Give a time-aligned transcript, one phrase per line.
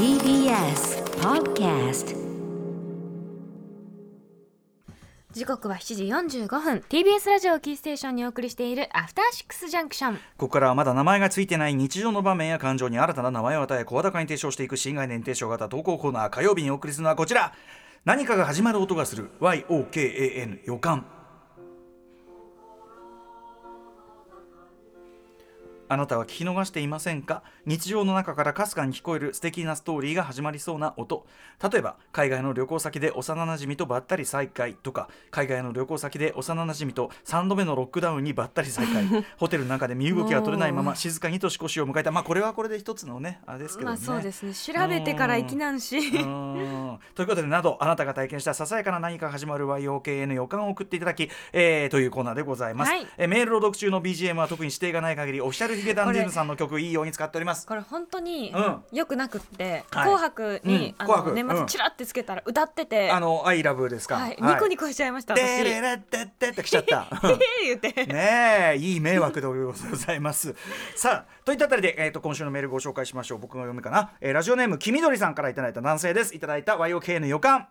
[0.00, 2.16] TBS Podcast
[5.30, 6.82] 時刻は7時45分。
[6.88, 17.52] TBS ラジオキーステーションにお送りしているアフターシックスジャンクションここからはまだ名前がついてない日常の場面や感情に新たな名前を与え声高に提唱していく新概念提唱型投稿コーナー火曜日にお送りするのはこちら。
[18.06, 19.32] 何かが始まる音がする。
[19.42, 21.04] YOKAN 予感
[25.92, 27.42] あなたは聞き逃していませんか？
[27.66, 31.26] 日常の中からかすかに聞こえる素敵なストーリーが始まりそうな音。
[31.60, 39.24] 例えば海外の旅行先で幼なじみとばったり再会とか海外の旅行先で幼なじみと3度目のロックダウンにばったり再会。
[39.36, 42.12] ホテルの中で身動きが取れないまま静かに年越しを迎えた。
[42.12, 44.54] まあこれはこれで一つのねあれですけどね、まあそうですね。
[44.54, 45.98] 調べてから行きなんし。
[45.98, 46.79] うん
[47.14, 53.06] ということでなどあなたが体験したささやかな何かが始まる YOKN 予感を送っていただき、えーというコーナーでございます、はい。
[53.16, 57.66] えーメール朗読中の BGM は特に指定がない限りオフィシャルヒゲダンディズムさんの曲いいように使っております。
[57.66, 58.82] これ本当にうん。
[58.92, 60.04] よくなくって、はい。
[60.04, 60.94] 紅白に、うん。
[60.98, 61.30] あ紅白。
[61.30, 65.64] の年末チラってつけたら歌ってて、あの「アイラブですか、はい、ニコニコしちゃいました、で私。
[65.64, 67.06] れれってってってきちゃった。
[67.64, 68.06] 言って。
[68.06, 70.54] ねえいい迷惑でございます。
[70.96, 73.38] さあといったあたりで、えー、と今週のメールご紹介しましょう。
[73.38, 76.34] 僕が読むかな、えーラジオネーム黄緑さんからいただいた男性です。
[76.34, 77.68] いただいた YOK の予感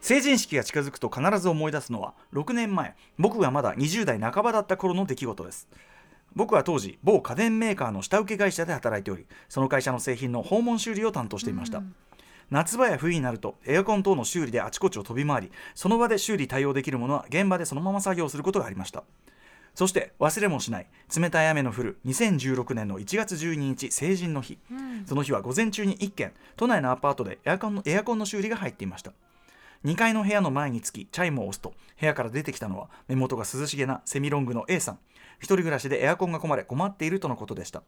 [0.00, 5.68] 成人式が近づくと必ず思い出すのは6年前僕がまだ20代半ばだった頃の出来事です
[6.34, 11.82] 僕は当時某家電メーカーの下請け会社で働いておりその会社の製品の訪問修理を担当していました、
[12.50, 19.04] 夏場や冬になるとエアコン等の修理であちこちを飛び回りその場で修理対応できるものは現場でそのまま作業することがありました
[19.78, 24.58] そして忘れもしない冷たい雨の降る2016年の1月12日成人の日、
[25.06, 29.12] その日は午前中に1件都内のアパートでエアコンのエアコンの修理が入っていました。
[29.84, 34.98] 2階の部屋の前につきチャイムを押すと部屋から出てきたのは目元が涼しげなセミロングの A さん。
[35.38, 37.84] 一人暮らしでエアコンが壊れ困っているとのことでした。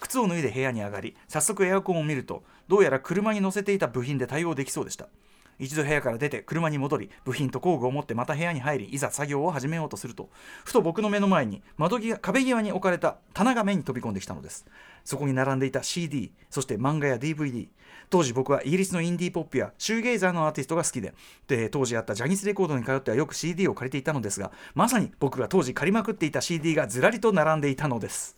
[0.00, 5.08] 靴を脱いで部屋に上がり早速エアコンを見るとどうやら車に乗せていた部品で対応できそうでした
[5.58, 10.30] 一度部屋から出て車に戻り部品と工具を持ってまた部屋に入りいざ作業を始めようとすると
[10.64, 14.66] ふと僕の目の前に窓際壁際に置かれた棚が目に飛び込んできたのです。
[15.04, 17.68] そこに並んでいた CD そして漫画や DVD
[18.10, 21.14] 当時僕はイギリスのインディーポップやシューゲイザーのアーティストが好きで
[21.48, 28.36] で当時あったジャニスレコードに通ってはよく CD を借りていたのですがまさに僕が当時借りまくっていた CD がずらりと並んでいたのです。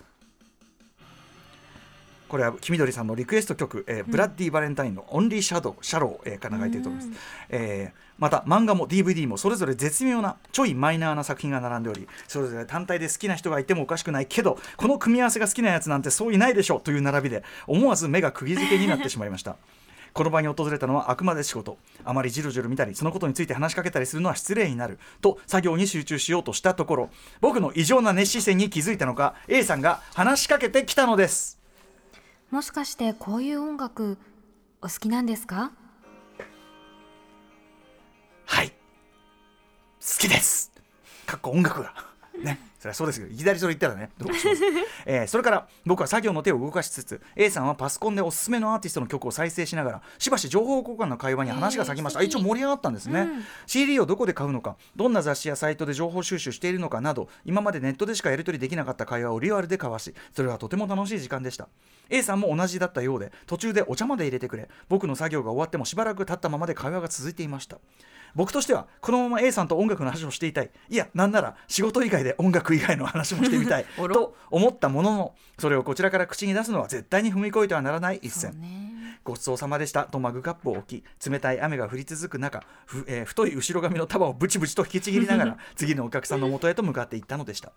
[2.35, 19.57] これは黄緑さんのリクエスト曲、えーブラッディ・バレンタインの「オンリー・シャドウ」シャロー、えーから流れていると思います、えーまた漫画も DVD もそれぞれ絶妙なちょいマイナーな作品が並んでおりそれぞれ単体で好きな人がいてもおかしくないけどこの組み合わせが好きなやつなんてそういないでしょという並びで思わず目が釘付けになってしまいました。
[20.13, 21.77] この場に訪れたのはあくまで仕事。
[22.05, 24.99] あまりじろじろ見たりそのことについて話しかけたりするのは失礼になる。
[25.21, 31.64] と作業に集中しようとしたところ僕の異常な熱視線に気づいたのか A さんが話しかけてきたのです
[32.55, 34.17] もしかしてこういう音楽
[34.81, 35.73] お好きなんですか？
[38.47, 38.69] はい。
[38.71, 38.75] 好
[40.21, 40.71] きです。
[41.27, 41.93] かっこ音楽が。
[42.39, 42.61] ね。
[42.93, 44.63] そそうですけどいきなりそれ言ったらねどうします、
[45.07, 53.29] えーそれから僕は作業の手を動かしつつ A さんはパソコンでおすすめのアーティストの曲を再生しながらしばし情報交換の会話に話が咲きました、えー一応盛り上がったんですね、
[53.67, 61.69] CD をどこで買うのかどんな雑誌やサイトで情報収集しているのかなど今までネットでしかやり取りできなかった会話をリアルで交わしそれはとても楽しい時間でした。
[62.11, 64.69] A さんも同じだったようで途中でお茶まで入れてくれ。
[64.89, 67.79] 僕の作業が終わってもしばらく経ったままで会話が続いていました
[68.35, 70.71] 僕としてはこのまま A さんと音楽の話をしていたい。
[70.89, 73.87] いやなんなら仕事以外で音楽以外の話もしてみたい。
[74.13, 79.21] と思ったもののそれをこちらから口に出すのは絶対に踏み越えてはならない一そう線ね。
[79.25, 80.05] ごちそうさまでした。
[80.05, 87.73] とマグカップを置き冷たい雨が降り続く中ふ、えー太い後ろ髪の束をブチブチと引きちぎりながら 次のお客さんの元へと向かっていったのでした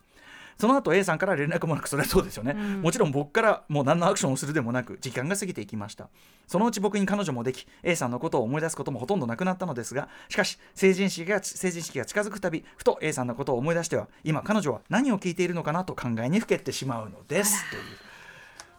[0.58, 6.10] その後 A さんから連絡もなくそれはそうですよね、もちろん僕からもう何のアクションをするでもなく時間が過ぎていきました。
[6.48, 17.70] そのうち僕に彼女もでき A さんのことを思い出すこともほとんどなくなったのですがしかし成人式が成人式が近づくたびふと A さんのことを思い出しては今彼女は何を聞いているのかなと考えにふけってしまうのです。
[17.70, 17.84] という。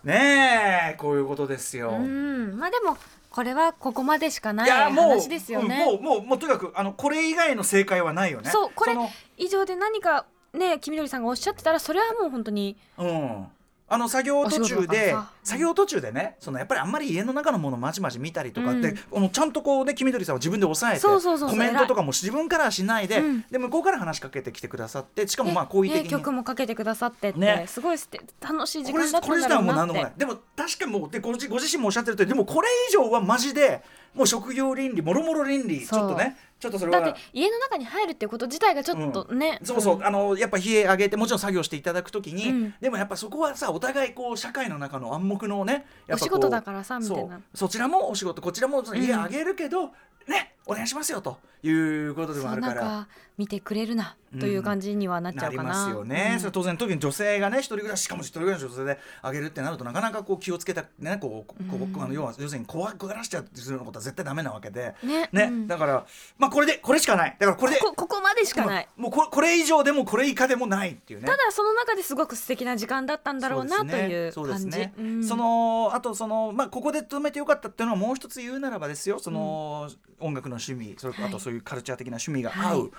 [0.04, 2.96] ねえこういうことですよ、うん、まあでも
[3.30, 5.84] これはここまでしかない話ですよね。
[5.88, 8.50] うんもうもうもうとにかくあのこれ以外の正解はないよね。
[8.50, 13.46] そうこれの以上で何かね黄緑さんがおっしゃってたらそれはもう本当にうん。
[13.90, 19.16] あの作業途中で作業途中でねそのやっぱりあんまり家の中のものまちまち見たりとかって、うん。
[19.16, 21.58] あのちゃんとこうね黄緑さんは自分で抑えてそうそうそうそう。
[21.58, 23.44] コメントとかも自分からはしないで、うん。
[23.50, 27.64] で向こうから話しかけてきてくださってしかもまあ好意的に、ね曲もかけてくださってって、ね。
[27.66, 30.08] すごいすて楽しい時これ間だったこれ自体はもうんだろうな。
[30.08, 33.82] って何でもないでも確かにもうでご自ご自身もおっしゃってるとでもこれ以上はマジで
[34.14, 40.04] もう職業倫理もろもろ倫理ちょっとねちょっとそれはだって家の中に入るってこと自体がちょっとね、そうそう、ん。
[40.04, 42.74] あのやっぱ冷え上げてもちろん作業していただくときに、うん。
[42.80, 47.40] でもやっぱそこはさお互いこう社会の中の暗黙のねお仕事だからさみたいな。
[47.54, 49.92] そちらもお仕事こちらも冷え上げるけど、
[50.26, 53.08] ねお願いしますよということでもあるから。
[53.38, 56.40] 見てくれるなという感じにはなっちゃうかな、なりますよね、うん。
[56.40, 62.02] それ当然特に女性がね一人暮らししかも一人暮らしの女性であげるってなるとなかなかこう気をつけたねこうここうん。
[62.02, 64.96] あの要は要するに怖がらしちゃうするようなことは絶対ダメなわけで。
[65.04, 65.66] ねね、うん。
[65.68, 66.04] だから
[66.36, 67.36] まあこれでこれしかない。
[67.38, 68.88] だからこれでこここまでしかない。
[68.96, 71.26] もうこれこれ以上でもこれ以下でもないっていうね。
[71.26, 74.66] ただその中ですごく素敵な時間だったんだろうなという感じ。
[74.66, 74.92] ね。
[74.96, 79.20] そねのあとそのまあここで止めてよかったっていうのはもう一つ言うならばですよ。
[79.20, 79.88] その、
[80.20, 82.90] 音楽の趣味それあとそういうカルチャー的な趣味が合う、はい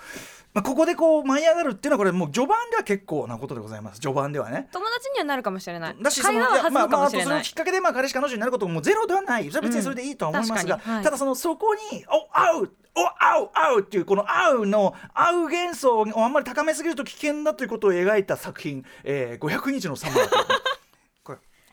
[0.53, 3.99] まあここでこう舞い上がるっていうのはこれもう序盤では結構なことでございます。
[3.99, 4.31] 序盤。
[4.31, 5.95] ではね友達にはなるかもしれない。
[6.01, 9.45] だしそのまあまああとそきっかけでまあ彼氏彼女になることもゼロではない。
[9.51, 11.03] それは別にそれでいいとは思いますが、うんはい。
[11.03, 20.29] ただそのそこに「お合う!」お合う合うっていうこの合うの合う幻想をあんまり高めすぎると危険だということを描いた作品「えー、500日のサマー」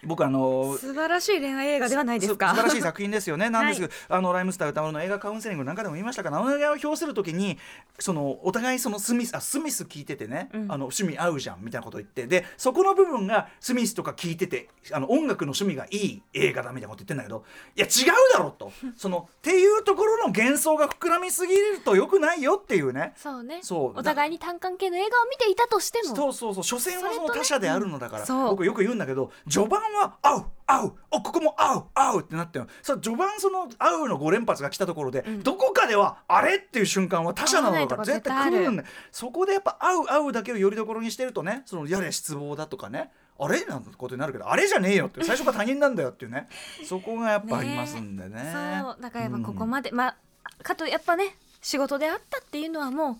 [0.07, 2.49] 僕あの素晴らしい恋愛映画ではないですか？
[2.51, 3.51] す素晴らしい作品ですよね。
[3.51, 6.31] なんですけど、あのライムスター歌丸の映画カウンセリングなんかでも言いましたか？
[6.31, 7.59] ら、あの映画を表するときに、
[7.99, 10.63] そのお互いそのスミスあスミス聞いててね、うん。
[10.63, 17.45] あの趣味合うじゃんみたいなこと言って、でそこの部分がスミスとか聞いてて、あの音楽の趣味がいい映画だみたいなこと言ってんだけど、
[17.77, 23.13] いや違うだろと、そのっていうところの幻想が膨らみすぎると良くないよっていうね。
[23.17, 23.61] そうね。
[23.63, 23.99] そう。
[23.99, 26.15] お互いに単関係の映画を見ていたとしても。
[26.15, 26.65] そうそうそう。
[26.65, 28.47] 所詮はその他者であるのだから、う。
[28.47, 30.95] ん僕よく言うんだけど序盤は合う合う。
[31.11, 35.43] おここも合う合うってなってるそれ序盤その合うの5連発が来たところで、ん。
[35.43, 38.89] どこかではあれっていう瞬間は他者なのだか絶対来るんだよ。
[39.13, 46.49] そこでやっぱ合う合うだけをよりどころにしてるとねそのやれ失望だとかねあれなんてことになるけどあれじゃねえよって 最初から他人なんだよっていうね。
[46.87, 48.51] そこがやっぱありますんでね。
[48.53, 49.71] そうだからやっぱここうん。
[49.71, 50.17] まで、まあ
[50.63, 53.17] かとやっぱね仕事であったっていうのはもう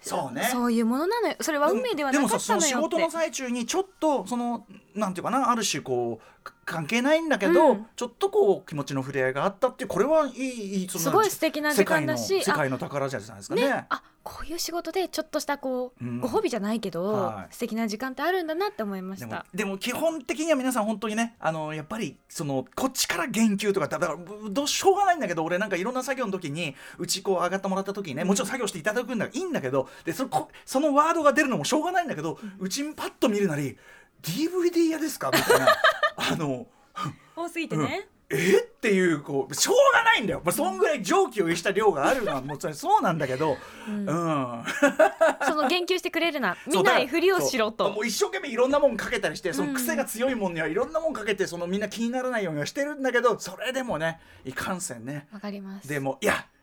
[0.00, 0.48] そうね。
[0.52, 1.36] そういうものなのよ。
[1.40, 7.86] それは運命ではなかったもさその仕事の最中にちょっとそのなんていうかなある種こうか関係ないんだけど、うん。
[7.94, 13.68] ちょっとこう気持ちの触れ合いがあったっていうこれはいいすごい素敵な時間だし世界の宝じゃないですかね。
[13.68, 16.20] ねあこういう仕事でちょっとしたこう、うん。
[16.20, 17.54] ご褒美じゃないけど、はい。
[17.54, 19.46] 素敵な時間ってあるんだなって思いました。
[19.54, 33.76] でも基本的には皆さん本当にねあのやっぱりそのこっちから言及とかだからぶどうしょうがないんだけど俺なんかいろんな作業の時にうちこう上がってもらった時にねもちろん作業していただくんだいいんだけどでそこそのワードが出るのもしょうがないんだけどうち、パッと見るなり
[34.22, 35.30] DVD 屋ですか？
[35.32, 35.66] みたいな
[36.16, 36.66] あの
[37.36, 43.56] 多すぎてね、えっていうこうしょうがないんだよ、まあ、そんぐらい蒸気を逸した量があるのは もうそれそうなんだけど、
[43.88, 43.98] うん。
[43.98, 44.06] うん、
[45.46, 49.74] その言及してくれるな 見ないふりをしろだからそうもとう一生懸命いろんなもんかけたりしてそのうん。
[49.74, 55.28] 癖が強いもんにはいろんなもんかけてそのみんな気にならないようにはしてるんだけどそれでもねいかんせんね。
[55.32, 55.88] わかります。
[55.88, 56.55] でもいや好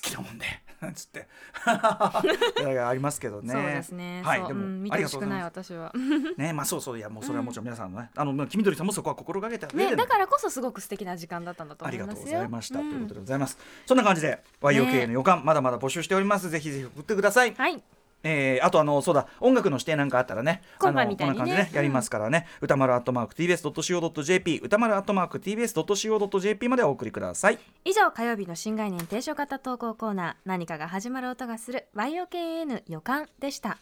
[0.00, 0.46] きなもんで
[0.94, 1.26] つって。
[1.66, 3.52] ありますけどね。
[3.52, 5.92] そうですね、はいでそううん、見てほしくない私は。
[5.92, 12.90] すねまあそうそういやもうそれはもちろん皆さんのねあのまあ黄緑さんもそこは心がけた上でのねだからこそすごく素敵な時間だったんだとありがとうございました、うん。
[12.90, 13.58] ということでございます。
[13.86, 16.50] そんな感じで YOK の予感、まだまだ募集しております。
[16.50, 17.54] ぜひぜひ送ってください。
[17.54, 17.82] はい
[18.22, 21.40] えー、あとあのそうだ音楽の指定なんかあったらね今回みたいにね。
[21.40, 22.46] あのこんな感じでね、やりますからね。
[22.60, 27.58] 歌丸アットマーク TBS.CO.JP 歌丸アットマーク TBS.CO.JP までお送りください。
[27.84, 33.78] 以上火曜日の新概念提唱型投稿コーナー何かが始まる音がする YOKN 予感でした。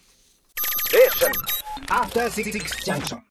[1.89, 2.29] After
[2.85, 3.21] Junction.